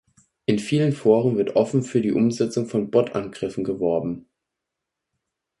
[0.47, 4.25] In vielen Foren wird offen für die Umsetzung von Bot-Angriffen geworben.